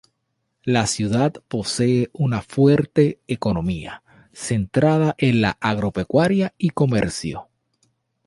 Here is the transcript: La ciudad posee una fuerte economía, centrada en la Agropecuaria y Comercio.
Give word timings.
La 0.63 0.87
ciudad 0.87 1.31
posee 1.47 2.09
una 2.13 2.41
fuerte 2.41 3.19
economía, 3.27 4.01
centrada 4.33 5.13
en 5.19 5.41
la 5.41 5.59
Agropecuaria 5.61 6.55
y 6.57 6.71
Comercio. 6.71 7.49